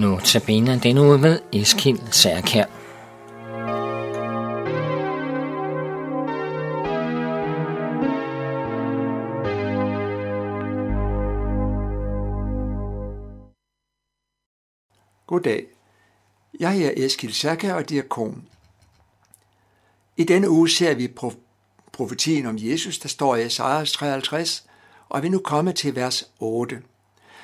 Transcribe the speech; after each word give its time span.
Nu 0.00 0.18
tabiner 0.24 0.78
den 0.78 0.98
uge 0.98 1.18
med 1.18 1.38
Eskild 1.52 2.12
Særkær. 2.12 2.64
Goddag. 15.26 15.66
Jeg 16.60 16.82
er 16.82 16.92
Eskild 16.96 17.32
Særkær 17.32 17.74
og 17.74 17.88
diakon. 17.88 18.48
I 20.16 20.24
denne 20.24 20.50
uge 20.50 20.70
ser 20.70 20.94
vi 20.94 21.08
profetien 21.92 22.46
om 22.46 22.56
Jesus, 22.58 22.98
der 22.98 23.08
står 23.08 23.36
i 23.36 23.42
Esajas 23.42 23.92
53, 23.92 24.66
og 25.08 25.22
vi 25.22 25.26
er 25.26 25.30
nu 25.30 25.38
kommet 25.38 25.76
til 25.76 25.96
vers 25.96 26.30
8. 26.38 26.82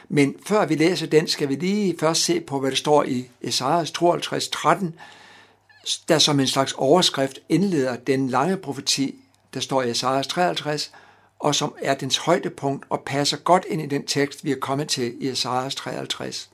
Men 0.08 0.34
før 0.46 0.66
vi 0.66 0.74
læser 0.74 1.06
den, 1.06 1.28
skal 1.28 1.48
vi 1.48 1.54
lige 1.54 1.96
først 2.00 2.24
se 2.24 2.40
på, 2.40 2.60
hvad 2.60 2.70
der 2.70 2.76
står 2.76 3.04
i 3.04 3.28
Esajas 3.40 3.90
52, 3.90 4.48
13, 4.48 4.94
der 6.08 6.18
som 6.18 6.40
en 6.40 6.46
slags 6.46 6.72
overskrift 6.72 7.38
indleder 7.48 7.96
den 7.96 8.28
lange 8.28 8.56
profeti, 8.56 9.14
der 9.54 9.60
står 9.60 9.82
i 9.82 9.90
Esajas 9.90 10.26
53, 10.26 10.92
og 11.38 11.54
som 11.54 11.74
er 11.82 11.94
dens 11.94 12.16
højdepunkt 12.16 12.86
og 12.88 13.02
passer 13.06 13.36
godt 13.36 13.66
ind 13.68 13.82
i 13.82 13.86
den 13.86 14.06
tekst, 14.06 14.44
vi 14.44 14.52
er 14.52 14.60
kommet 14.60 14.88
til 14.88 15.14
i 15.20 15.28
Esajas 15.28 15.74
53. 15.74 16.50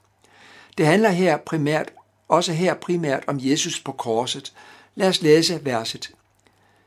Det 0.79 0.87
handler 0.87 1.11
her 1.11 1.37
primært, 1.37 1.93
også 2.29 2.53
her 2.53 2.75
primært 2.75 3.25
om 3.27 3.39
Jesus 3.41 3.81
på 3.81 3.93
korset. 3.93 4.53
Lad 4.95 5.09
os 5.09 5.23
læse 5.23 5.65
verset. 5.65 6.11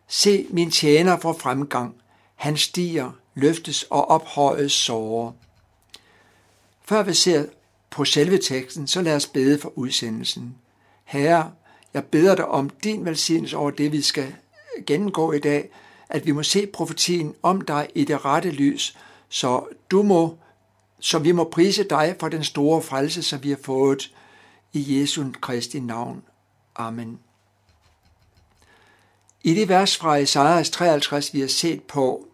Se, 0.08 0.46
min 0.50 0.72
tjener 0.72 1.20
får 1.20 1.34
fremgang. 1.34 1.96
Han 2.36 2.58
stiger, 2.58 3.12
løftes 3.36 3.84
og 3.84 4.10
ophøjes 4.10 4.72
sårer. 4.72 5.32
Før 6.88 7.04
vi 7.04 7.14
ser 7.14 7.46
på 7.90 8.06
selve 8.06 8.38
teksten, 8.38 8.88
så 8.88 9.02
lad 9.02 9.16
os 9.16 9.28
bede 9.28 9.60
for 9.60 9.78
udsendelsen. 9.78 10.56
Herre, 11.04 11.52
jeg 11.94 12.06
beder 12.06 12.36
dig 12.36 12.46
om 12.46 12.70
din 12.70 13.06
velsignelse 13.06 13.58
over 13.58 13.72
det, 13.72 13.92
vi 13.92 14.02
skal 14.02 14.36
gennemgå 14.86 15.32
i 15.32 15.40
dag, 15.40 15.70
at 16.10 16.26
vi 16.26 16.32
må 16.32 16.44
se 16.44 16.68
profetien 16.68 17.36
om 17.42 17.62
dig 17.62 17.90
i 17.96 18.04
det 18.04 18.26
rette 18.26 18.52
lys, 18.52 18.98
så 19.30 19.66
du 19.92 20.04
må, 20.04 20.38
så 21.00 21.20
vi 21.20 21.32
må 21.32 21.44
prise 21.44 21.84
dig 21.84 22.16
for 22.20 22.30
den 22.30 22.44
store 22.44 22.82
frelse, 22.82 23.24
som 23.24 23.44
vi 23.44 23.50
har 23.50 23.60
fået 23.64 24.12
i 24.74 25.00
Jesu 25.00 25.26
Kristi 25.42 25.80
navn. 25.80 26.24
Amen. 26.76 27.20
I 29.44 29.54
det 29.54 29.70
vers 29.70 29.98
fra 29.98 30.16
Isaias 30.16 30.70
53, 30.70 31.34
vi 31.34 31.40
har 31.40 31.48
set 31.48 31.84
på, 31.84 32.28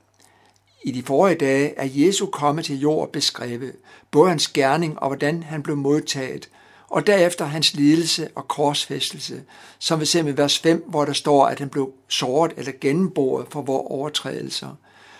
i 0.83 0.91
de 0.91 1.03
forrige 1.03 1.35
dage 1.35 1.73
er 1.77 1.87
Jesu 1.93 2.25
komme 2.25 2.61
til 2.61 2.79
jord 2.79 3.11
beskrevet, 3.11 3.75
både 4.11 4.29
hans 4.29 4.47
gerning 4.47 4.99
og 4.99 5.07
hvordan 5.07 5.43
han 5.43 5.63
blev 5.63 5.77
modtaget, 5.77 6.49
og 6.89 7.07
derefter 7.07 7.45
hans 7.45 7.73
lidelse 7.73 8.29
og 8.35 8.47
korsfæstelse, 8.47 9.43
som 9.79 9.99
vi 9.99 10.05
ser 10.05 10.23
med 10.23 10.33
vers 10.33 10.59
5, 10.59 10.85
hvor 10.87 11.05
der 11.05 11.13
står, 11.13 11.45
at 11.45 11.59
han 11.59 11.69
blev 11.69 11.93
såret 12.07 12.53
eller 12.57 12.71
gennemboret 12.81 13.47
for 13.49 13.61
vores 13.61 13.87
overtrædelser. 13.89 14.75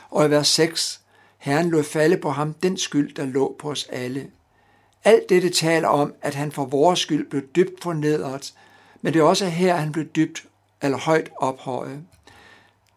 Og 0.10 0.26
i 0.26 0.30
vers 0.30 0.48
6, 0.48 1.02
Herren 1.38 1.70
lod 1.70 1.84
falde 1.84 2.18
på 2.18 2.30
ham 2.30 2.54
den 2.54 2.78
skyld, 2.78 3.16
der 3.16 3.26
lå 3.26 3.56
på 3.60 3.72
os 3.72 3.88
alle. 3.90 4.28
Alt 5.04 5.30
dette 5.30 5.50
taler 5.50 5.88
om, 5.88 6.14
at 6.22 6.36
han 6.36 6.52
for 6.52 6.66
vores 6.66 7.00
skyld 7.00 7.30
blev 7.30 7.42
dybt 7.56 7.84
fornedret, 7.84 8.54
men 9.02 9.14
det 9.14 9.20
er 9.20 9.24
også 9.24 9.46
her, 9.46 9.76
han 9.76 9.92
blev 9.92 10.06
dybt 10.06 10.46
eller 10.82 10.98
højt 10.98 11.30
ophøjet. 11.38 12.02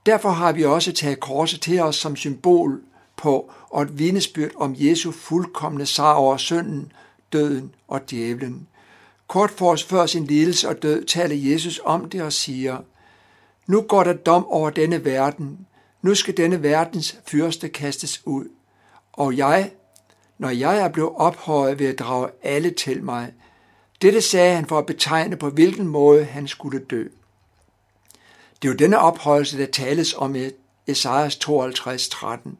Derfor 0.06 0.30
har 0.30 0.52
vi 0.52 0.64
også 0.64 0.92
taget 0.92 1.20
korset 1.20 1.60
til 1.60 1.80
os 1.80 1.97
som 1.97 2.16
symbol 2.16 2.83
på 3.16 3.52
og 3.70 3.83
et 3.83 3.98
vidnesbyrd 3.98 4.50
om 4.56 4.74
Jesu 4.78 5.10
fuldkommende 5.10 5.87
sejr 5.87 6.15
over 6.15 6.37
synden, 6.37 6.92
døden 7.32 7.75
og 7.88 8.10
djævlen. 8.10 8.66
Kort 9.28 9.50
for 9.50 9.76
før 9.76 10.06
sin 10.06 10.25
lidelse 10.25 10.69
og 10.69 10.82
død 10.82 11.04
taler 11.04 11.53
Jesus 11.53 11.81
om 11.84 12.09
det 12.10 12.22
og 12.22 12.32
siger, 12.32 12.78
Nu 13.66 13.81
går 13.81 14.04
der 14.04 14.12
dom 14.12 14.47
over 14.47 14.70
denne 14.70 15.04
verden. 15.04 15.66
Nu 16.03 16.14
skal 16.14 16.37
denne 16.37 16.62
verdens 16.62 17.19
fyrste 17.26 17.69
kastes 17.69 18.22
ud. 18.26 18.44
Og 19.12 19.37
jeg, 19.37 19.70
når 20.38 20.50
jeg 20.50 20.78
er 20.78 20.88
blevet 20.88 21.12
ophøjet, 21.16 21.78
vil 21.78 21.84
jeg 21.84 21.98
drage 21.98 22.28
alle 22.43 22.70
til 22.70 23.03
mig. 23.03 23.32
Dette 24.03 24.20
sagde 24.20 24.54
han 24.54 24.66
for 24.66 24.78
at 24.78 24.87
betegne 24.87 25.37
på 25.37 25.50
hvilken 25.50 25.88
måde 25.88 26.25
han 26.25 26.48
skulle 26.48 26.78
dø. 26.78 27.04
Det 28.64 28.70
er 28.70 28.72
jo 28.72 28.76
denne 28.76 28.98
ophøjelse, 28.98 29.58
der 29.58 29.66
tales 29.66 30.14
om 30.14 30.36
i 30.36 30.50
Esajas 30.86 31.36
52, 31.36 32.08
13. 32.08 32.58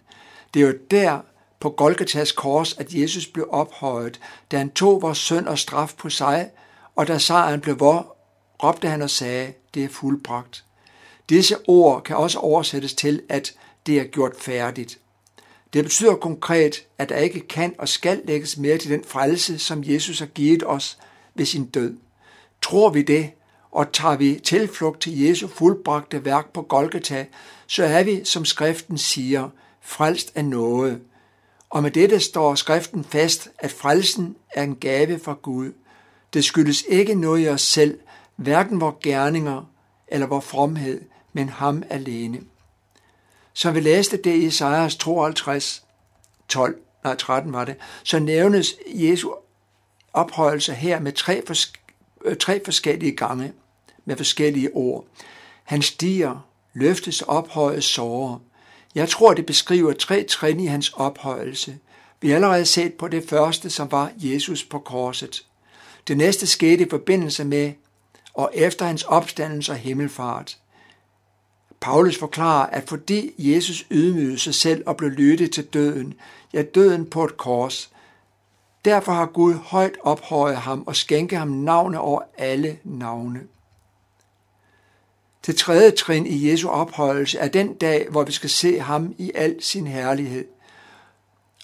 Det 0.54 0.62
er 0.62 0.66
jo 0.66 0.75
der 0.91 1.20
på 1.60 1.70
Golgatas 1.70 2.32
kors, 2.32 2.78
at 2.78 2.94
Jesus 2.94 3.26
blev 3.26 3.48
ophøjet, 3.50 4.20
da 4.50 4.59
han 4.59 4.70
tog 4.70 5.03
vores 5.03 5.19
synd 5.19 5.47
og 5.47 5.59
straf 5.59 5.94
på 5.98 6.10
sig, 6.10 6.50
og 6.97 7.09
da 7.09 7.19
sejren 7.19 7.60
blev 7.60 7.81
vor, 7.81 8.16
råbte 8.62 8.88
han 8.88 9.03
og 9.03 9.10
sagde, 9.10 9.53
det 9.75 9.84
er 9.84 9.88
fuldbragt. 9.88 10.65
Disse 11.28 11.56
ord 11.66 12.03
kan 12.03 12.16
også 12.16 12.38
oversættes 12.38 12.94
til, 12.94 13.22
at 13.28 13.54
det 13.86 14.00
er 14.00 14.04
gjort 14.04 14.36
færdigt. 14.38 14.98
Det 15.72 15.84
betyder 15.84 16.15
konkret, 16.15 16.86
at 16.98 17.09
der 17.09 17.16
ikke 17.16 17.41
kan 17.41 17.75
og 17.78 17.88
skal 17.88 18.22
lægges 18.25 18.56
mere 18.56 18.78
til 18.78 18.91
den 18.91 19.04
frelse, 19.04 19.59
som 19.59 19.84
Jesus 19.84 20.19
har 20.19 20.26
givet 20.26 20.62
os 20.66 20.98
ved 21.34 21.47
sin 21.47 21.66
død. 21.66 21.97
Tror 22.62 22.91
vi 22.91 23.03
det, 23.03 23.31
og 23.75 23.93
tager 23.93 24.17
vi 24.17 24.41
tilflugt 24.45 25.01
til 25.01 25.21
Jesu 25.21 25.49
fuldbragte 25.49 26.25
værk 26.25 26.53
på 26.53 26.62
Golgata, 26.62 27.27
så 27.67 27.85
er 27.85 28.03
vi, 28.03 28.25
som 28.25 28.45
skriften 28.45 28.99
siger, 28.99 29.49
frelst 29.81 30.33
af 30.35 30.45
noget. 30.45 31.01
Og 31.71 31.83
med 31.83 31.91
dette 31.91 32.21
står 32.21 32.55
skriften 32.55 33.05
fast, 33.05 33.49
at 33.59 33.73
frelsen 33.73 34.37
er 34.55 34.63
en 34.63 34.77
gave 34.77 35.19
fra 35.19 35.37
Gud. 35.43 35.73
Det 36.33 36.45
skyldes 36.45 36.84
ikke 36.89 37.15
noget 37.15 37.45
i 37.45 37.49
os 37.49 37.63
selv, 37.63 38.01
hverken 38.37 38.81
vores 38.81 38.97
gerninger 39.03 39.71
eller 40.09 40.27
vores 40.27 40.45
fromhed, 40.45 41.01
men 41.33 41.49
ham 41.49 41.83
alene. 41.91 42.41
Som 43.53 43.75
vi 43.75 43.81
læste 43.81 44.17
det 44.17 44.34
i 44.34 44.47
Isaias 44.47 44.97
52, 44.97 45.84
12, 46.49 46.77
nej 47.05 47.17
13 47.17 47.53
var 47.53 47.65
det, 47.65 47.77
så 48.03 48.19
nævnes 48.19 48.75
Jesu 48.87 49.31
ophøjelse 50.13 50.75
her 50.75 51.01
med 51.01 51.13
tre, 51.13 51.43
fors- 51.49 51.73
tre 52.41 52.61
forskellige 52.65 53.17
gange 53.17 53.53
med 54.04 54.16
forskellige 54.16 54.70
ord. 54.75 55.04
Han 55.65 55.82
stiger, 55.82 56.47
løftes 56.75 57.22
ophøjet 57.22 57.84
sårer. 57.84 58.38
Jeg 58.94 59.09
tror, 59.09 59.34
det 59.34 59.47
beskriver 59.47 59.92
tre 59.92 60.25
trin 60.28 60.60
i 60.60 60.66
hans 60.66 60.92
ophøjelse. 60.97 61.78
Vi 62.20 62.28
har 62.28 62.34
allerede 62.34 62.66
set 62.66 62.94
på 62.94 63.09
det 63.09 63.28
første, 63.28 63.70
som 63.70 63.92
var 63.92 64.12
Jesus 64.16 64.65
på 64.65 64.78
korset. 64.78 65.47
Det 66.09 66.16
næste 66.16 66.47
skete 66.47 66.87
i 66.87 66.91
forbindelse 66.91 67.44
med 67.44 67.72
og 68.34 68.50
efter 68.54 68.87
hans 68.87 69.03
opstandelse 69.03 69.72
og 69.72 69.78
himmelfart. 69.78 70.59
Paulus 71.81 72.19
forklarer, 72.19 72.66
at 72.66 72.88
fordi 72.88 73.32
Jesus 73.38 73.86
ydmygede 73.91 74.38
sig 74.38 74.54
selv 74.54 74.82
og 74.86 74.97
blev 74.97 75.10
lyttet 75.10 75.50
til 75.50 75.65
døden, 75.65 76.15
ja 76.53 76.62
døden 76.62 77.06
på 77.06 77.25
et 77.25 77.36
kors, 77.36 77.91
derfor 78.84 79.12
har 79.12 79.26
Gud 79.26 79.54
højt 79.54 79.94
ophøjet 80.03 80.56
ham 80.56 80.84
og 80.86 80.97
skænket 80.97 81.38
ham 81.38 81.48
navne 81.48 82.00
over 82.00 82.21
alle 82.38 82.78
navne. 82.84 83.41
Det 85.47 85.56
tredje 85.56 85.91
trin 85.91 86.27
i 86.27 86.50
Jesu 86.50 86.69
ophøjelse 86.69 87.38
er 87.38 87.49
den 87.49 87.75
dag, 87.75 88.06
hvor 88.10 88.22
vi 88.22 88.32
skal 88.32 88.50
se 88.50 88.81
ham 88.81 89.15
i 89.19 89.32
al 89.34 89.56
sin 89.62 89.87
herlighed 89.87 90.44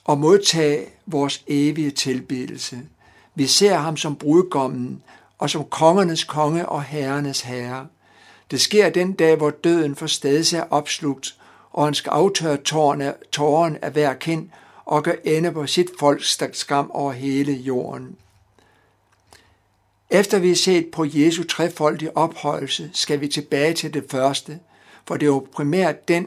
og 0.05 0.19
modtage 0.19 0.87
vores 1.07 1.45
evige 1.47 1.91
tilbedelse. 1.91 2.81
Vi 3.35 3.47
ser 3.47 3.77
ham 3.77 3.97
som 3.97 4.17
brudgommen 4.17 5.03
og 5.39 5.51
som 5.51 5.65
kongernes 5.65 6.25
konge 6.25 6.69
og 6.69 6.83
herrenes 6.83 7.41
herre. 7.41 7.87
Det 8.51 8.61
sker 8.61 8.91
den 8.91 9.13
dag, 9.13 9.37
hvor 9.37 9.51
døden 9.51 9.97
for 9.97 10.07
stadig 10.07 10.59
er 10.59 10.65
opslugt, 10.71 11.37
og 11.71 11.85
han 11.85 11.95
skal 11.95 12.11
aftørre 12.11 12.57
tåren 13.33 13.77
af 13.83 13.93
hver 13.93 14.15
kind 14.15 14.49
og 14.85 15.03
gøre 15.03 15.27
ende 15.27 15.53
på 15.53 15.67
sit 15.67 15.91
folks 16.01 16.39
skam 16.53 16.91
over 16.91 17.13
hele 17.13 17.53
jorden. 17.53 18.17
Efter 20.11 20.39
vi 20.39 20.49
har 20.49 20.57
set 20.57 20.91
på 20.93 21.05
Jesu 21.05 21.45
trefoldige 21.45 22.17
ophøjelse, 22.17 22.91
skal 22.93 23.21
vi 23.21 23.29
tilbage 23.29 23.75
til 23.75 23.95
det 23.95 24.05
første, 24.11 24.59
for 25.07 25.17
det 25.17 25.23
er 25.23 25.31
jo 25.31 25.47
primært 25.53 26.09
den, 26.09 26.27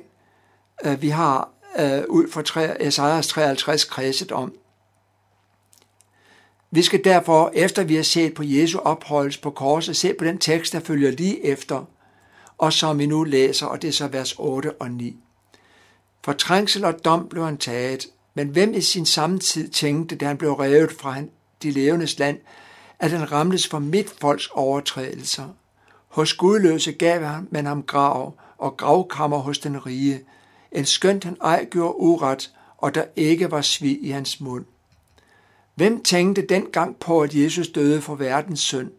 øh, 0.85 1.01
vi 1.01 1.09
har 1.09 1.50
øh, 1.80 2.03
ud 2.09 2.31
fra 2.31 2.41
Esajas 2.80 3.27
53 3.27 3.83
kredset 3.83 4.31
om. 4.31 4.53
Vi 6.71 6.81
skal 6.81 7.03
derfor, 7.03 7.51
efter 7.53 7.83
vi 7.83 7.95
har 7.95 8.03
set 8.03 8.33
på 8.33 8.44
Jesu 8.44 8.80
ophøjelse 8.80 9.41
på 9.41 9.51
korset, 9.51 9.97
se 9.97 10.13
på 10.13 10.25
den 10.25 10.38
tekst, 10.38 10.74
der 10.74 10.80
følger 10.80 11.12
lige 11.12 11.45
efter, 11.45 11.85
og 12.57 12.74
som 12.74 13.00
vi 13.00 13.06
nu 13.06 13.24
læser, 13.24 13.65
og 13.65 13.81
det 13.81 13.88
er 13.88 13.91
så 13.91 14.07
vers 14.07 14.35
8 14.38 14.71
og 14.71 14.91
9. 14.91 15.18
For 16.24 16.33
trængsel 16.33 16.85
og 16.85 17.06
dom 17.06 17.30
blev 17.30 17.45
han 17.45 17.57
taget, 17.57 18.07
men 18.33 18.47
hvem 18.47 18.74
i 18.74 18.81
sin 18.81 19.06
samtid 19.06 19.69
tænkte, 19.69 20.15
da 20.15 20.25
han 20.25 20.38
blev 20.38 20.53
revet 20.53 20.91
fra 20.91 21.15
de 21.63 21.71
levendes 21.71 22.19
land, 22.19 22.38
at 23.04 23.12
han 23.12 23.32
ramtes 23.32 23.68
for 23.68 23.80
mit 23.80 24.10
folks 24.22 24.48
overtrædelser. 24.48 25.48
Hos 26.08 26.34
gudløse 26.34 26.92
gav 26.92 27.44
man 27.52 27.66
ham 27.66 27.84
grav 27.84 28.34
og 28.58 28.78
gravkammer 28.78 29.38
hos 29.38 29.60
den 29.60 29.86
rige, 29.86 30.22
en 30.72 30.86
skønt 30.86 31.24
han 31.24 31.38
ej 31.42 31.66
gjorde 31.72 32.00
uret, 32.00 32.54
og 32.78 32.96
der 32.96 33.06
ikke 33.16 33.52
var 33.52 33.62
svig 33.62 34.04
i 34.04 34.10
hans 34.10 34.42
mund. 34.42 34.66
Hvem 35.76 36.04
tænkte 36.04 36.46
dengang 36.50 36.98
på, 37.00 37.22
at 37.22 37.36
Jesus 37.36 37.68
døde 37.68 38.02
for 38.02 38.16
verdens 38.16 38.60
synd? 38.60 38.92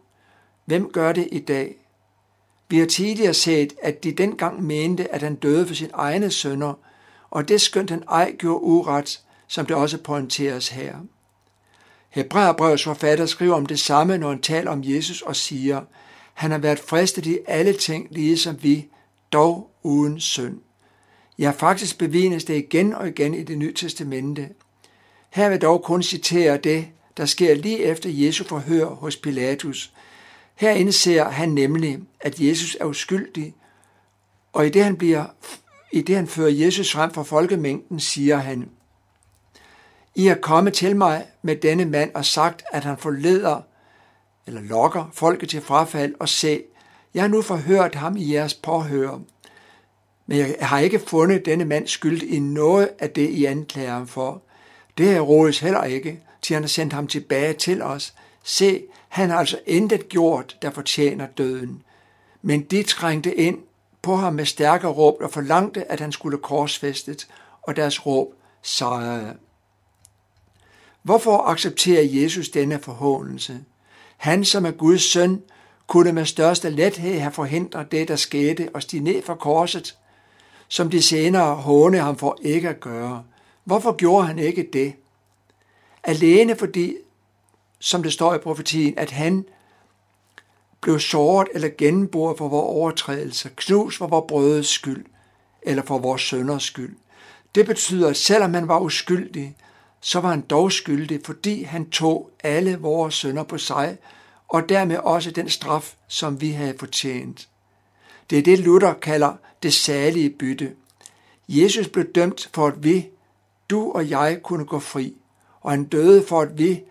Hvem 0.65 0.91
gør 0.91 1.11
det 1.11 1.27
i 1.31 1.39
dag? 1.39 1.75
Vi 2.69 2.79
har 2.79 2.85
tidligere 2.85 3.33
set, 3.33 3.73
at 3.81 4.03
de 4.03 4.11
dengang 4.11 4.63
mente, 4.63 5.13
at 5.13 5.21
han 5.21 5.35
døde 5.35 5.67
for 5.67 5.73
sin 5.73 5.91
egne 5.93 6.31
sønder, 6.31 6.73
og 7.31 7.47
det 7.47 7.61
skønt 7.61 7.89
han 7.89 8.03
ej 8.09 8.35
gjorde 8.39 8.63
uret, 8.63 9.21
som 9.47 9.65
det 9.65 9.75
også 9.75 9.97
pointeres 9.97 10.69
her. 10.69 10.95
Hebræerbrevets 12.15 12.83
forfatter 12.83 13.25
skriver 13.25 13.55
om 13.55 13.65
det 13.65 13.79
samme, 13.79 14.17
når 14.17 14.29
han 14.29 14.41
taler 14.41 14.71
om 14.71 14.81
Jesus 14.83 15.21
og 15.21 15.35
siger, 15.35 15.81
han 16.33 16.51
har 16.51 16.57
været 16.57 16.79
fristet 16.79 17.25
i 17.25 17.37
alle 17.47 17.73
ting, 17.73 18.07
ligesom 18.11 18.63
vi, 18.63 18.87
dog 19.33 19.69
uden 19.83 20.19
synd. 20.19 20.59
Ja, 21.39 21.51
faktisk 21.51 21.97
bevines 21.97 22.43
det 22.43 22.55
igen 22.55 22.93
og 22.93 23.07
igen 23.07 23.33
i 23.33 23.43
det 23.43 23.57
nye 23.57 23.73
testamente. 23.73 24.49
Her 25.29 25.49
vil 25.49 25.61
dog 25.61 25.83
kun 25.83 26.03
citere 26.03 26.57
det, 26.57 26.87
der 27.17 27.25
sker 27.25 27.55
lige 27.55 27.79
efter 27.79 28.09
Jesu 28.09 28.43
forhør 28.43 28.85
hos 28.85 29.15
Pilatus. 29.15 29.93
Her 30.55 30.71
indser 30.71 31.29
han 31.29 31.49
nemlig, 31.49 31.99
at 32.19 32.39
Jesus 32.39 32.77
er 32.79 32.85
uskyldig, 32.85 33.55
og 34.53 34.65
i 34.65 34.69
det 34.69 34.83
han, 34.83 34.97
bliver, 34.97 35.25
i 35.91 36.01
det 36.01 36.15
han 36.15 36.27
fører 36.27 36.51
Jesus 36.51 36.91
frem 36.91 37.13
for 37.13 37.23
folkemængden, 37.23 37.99
siger 37.99 38.37
han, 38.37 38.69
i 40.15 40.27
er 40.27 40.35
kommet 40.35 40.73
til 40.73 40.95
mig 40.95 41.25
med 41.41 41.55
denne 41.55 41.85
mand 41.85 42.11
og 42.13 42.25
sagt, 42.25 42.63
at 42.73 42.83
han 42.83 42.97
forleder 42.97 43.61
eller 44.47 44.61
lokker 44.61 45.09
folket 45.13 45.49
til 45.49 45.61
frafald 45.61 46.15
og 46.19 46.29
se, 46.29 46.63
jeg 47.13 47.23
har 47.23 47.27
nu 47.27 47.41
forhørt 47.41 47.95
ham 47.95 48.17
i 48.17 48.33
jeres 48.33 48.53
påhør. 48.53 49.19
Men 50.27 50.37
jeg 50.37 50.55
har 50.61 50.79
ikke 50.79 50.99
fundet 50.99 51.45
denne 51.45 51.65
mand 51.65 51.87
skyld 51.87 52.21
i 52.23 52.39
noget 52.39 52.89
af 52.99 53.09
det, 53.09 53.29
I 53.29 53.45
anklager 53.45 53.91
ham 53.91 54.07
for. 54.07 54.41
Det 54.97 55.05
har 55.05 55.13
Herodes 55.13 55.59
heller 55.59 55.83
ikke, 55.83 56.19
til 56.41 56.53
han 56.53 56.63
har 56.63 56.67
sendt 56.67 56.93
ham 56.93 57.07
tilbage 57.07 57.53
til 57.53 57.81
os. 57.81 58.13
Se, 58.43 58.83
han 59.09 59.29
har 59.29 59.37
altså 59.37 59.59
intet 59.65 60.09
gjort, 60.09 60.57
der 60.61 60.71
fortjener 60.71 61.27
døden. 61.37 61.83
Men 62.41 62.61
de 62.61 62.83
trængte 62.83 63.35
ind 63.35 63.57
på 64.01 64.15
ham 64.15 64.33
med 64.33 64.45
stærke 64.45 64.87
råb 64.87 65.21
og 65.21 65.31
forlangte, 65.31 65.91
at 65.91 65.99
han 65.99 66.11
skulle 66.11 66.37
korsfæstet, 66.37 67.27
og 67.61 67.75
deres 67.75 68.05
råb 68.05 68.27
sejrede. 68.61 69.35
Hvorfor 71.05 71.37
accepterer 71.37 72.03
Jesus 72.03 72.49
denne 72.49 72.79
forhåndelse? 72.79 73.59
Han, 74.17 74.45
som 74.45 74.65
er 74.65 74.71
Guds 74.71 75.11
søn, 75.11 75.41
kunne 75.87 76.13
med 76.13 76.25
største 76.25 76.69
lethed 76.69 77.19
have 77.19 77.31
forhindret 77.31 77.91
det, 77.91 78.07
der 78.07 78.15
skete, 78.15 78.69
og 78.73 78.81
stige 78.81 79.03
ned 79.03 79.23
fra 79.23 79.35
korset, 79.35 79.97
som 80.67 80.89
de 80.89 81.01
senere 81.01 81.55
håne 81.55 81.97
ham 81.97 82.17
for 82.17 82.37
ikke 82.41 82.69
at 82.69 82.79
gøre. 82.79 83.23
Hvorfor 83.63 83.95
gjorde 83.95 84.27
han 84.27 84.39
ikke 84.39 84.69
det? 84.73 84.93
Alene 86.03 86.55
fordi, 86.55 86.95
som 87.79 88.03
det 88.03 88.13
står 88.13 88.35
i 88.35 88.37
profetien, 88.37 88.93
at 88.97 89.11
han 89.11 89.45
blev 90.81 90.99
såret 90.99 91.47
eller 91.53 91.69
gennemboret 91.77 92.37
for 92.37 92.47
vores 92.47 92.75
overtrædelse, 92.75 93.49
knus 93.55 93.97
for 93.97 94.07
vores 94.07 94.25
brødes 94.27 94.67
skyld, 94.67 95.05
eller 95.61 95.83
for 95.83 95.97
vores 95.97 96.21
sønders 96.21 96.63
skyld. 96.63 96.95
Det 97.55 97.65
betyder, 97.65 98.09
at 98.09 98.17
selvom 98.17 98.53
han 98.53 98.67
var 98.67 98.79
uskyldig, 98.79 99.55
så 100.07 100.19
var 100.19 100.29
han 100.29 100.41
dog 100.41 100.71
skyldig, 100.71 101.19
fordi 101.23 101.63
han 101.63 101.89
tog 101.89 102.31
alle 102.43 102.77
vores 102.77 103.13
sønder 103.15 103.43
på 103.43 103.57
sig, 103.57 103.97
og 104.47 104.69
dermed 104.69 104.97
også 104.97 105.31
den 105.31 105.49
straf, 105.49 105.95
som 106.07 106.41
vi 106.41 106.49
havde 106.49 106.75
fortjent. 106.79 107.49
Det 108.29 108.37
er 108.37 108.43
det, 108.43 108.59
Luther 108.59 108.93
kalder 108.93 109.33
det 109.63 109.73
salige 109.73 110.29
bytte. 110.29 110.71
Jesus 111.49 111.87
blev 111.87 112.05
dømt 112.05 112.49
for, 112.53 112.67
at 112.67 112.83
vi, 112.83 113.07
du 113.69 113.91
og 113.91 114.09
jeg, 114.09 114.39
kunne 114.43 114.65
gå 114.65 114.79
fri, 114.79 115.13
og 115.61 115.71
han 115.71 115.83
døde 115.83 116.25
for, 116.27 116.41
at 116.41 116.57
vi, 116.57 116.83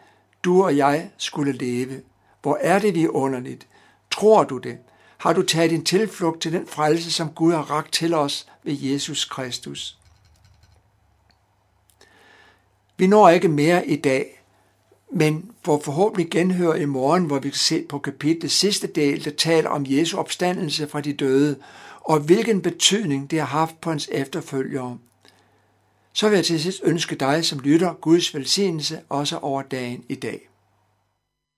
du 0.44 0.64
og 0.64 0.76
jeg, 0.76 1.10
skulle 1.18 1.52
leve. 1.52 2.00
Hvor 2.42 2.58
er 2.60 2.78
det 2.78 2.94
vi 2.94 3.08
underligt? 3.08 3.66
Tror 4.10 4.44
du 4.44 4.58
det? 4.58 4.78
Har 5.18 5.32
du 5.32 5.42
taget 5.42 5.70
din 5.70 5.84
tilflugt 5.84 6.42
til 6.42 6.52
den 6.52 6.66
frelse, 6.66 7.12
som 7.12 7.30
Gud 7.30 7.52
har 7.52 7.70
ragt 7.70 7.92
til 7.92 8.14
os 8.14 8.46
ved 8.64 8.76
Jesus 8.80 9.24
Kristus? 9.24 9.98
Vi 12.96 13.06
når 13.06 13.28
ikke 13.28 13.48
mere 13.48 13.86
i 13.86 13.96
dag, 13.96 14.42
men 15.12 15.50
får 15.64 15.80
forhåbentlig 15.84 16.30
genhør 16.30 16.74
i 16.74 16.84
morgen, 16.84 17.24
hvor 17.24 17.38
vi 17.38 17.48
kan 17.48 17.58
se 17.58 17.82
på 17.88 17.98
kapitlet 17.98 18.50
sidste 18.50 18.86
del, 18.86 19.24
der 19.24 19.30
taler 19.30 19.70
om 19.70 19.86
Jesu 19.88 20.18
opstandelse 20.18 20.88
fra 20.88 21.00
de 21.00 21.12
døde, 21.12 21.56
og 22.00 22.20
hvilken 22.20 22.62
betydning 22.62 23.30
det 23.30 23.38
har 23.38 23.46
haft 23.46 23.80
på 23.80 23.90
hans 23.90 24.08
efterfølgere. 24.12 24.98
Så 26.12 26.28
vil 26.28 26.36
jeg 26.36 26.44
til 26.44 26.60
sidst 26.60 26.80
ønske 26.84 27.14
dig, 27.14 27.44
som 27.44 27.58
lytter, 27.58 27.94
Guds 28.00 28.34
velsignelse 28.34 29.00
også 29.08 29.38
over 29.38 29.62
dagen 29.62 30.04
i 30.08 30.14
dag. 30.14 30.48